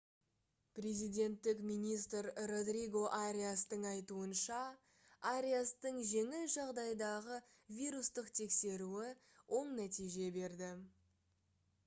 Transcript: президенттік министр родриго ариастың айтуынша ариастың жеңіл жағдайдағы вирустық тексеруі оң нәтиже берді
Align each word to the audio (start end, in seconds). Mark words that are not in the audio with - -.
президенттік 0.77 1.59
министр 1.71 2.27
родриго 2.51 3.01
ариастың 3.17 3.83
айтуынша 3.89 4.61
ариастың 5.31 5.99
жеңіл 6.13 6.47
жағдайдағы 6.55 7.37
вирустық 7.81 8.31
тексеруі 8.41 9.11
оң 9.59 9.71
нәтиже 9.83 10.31
берді 10.39 10.71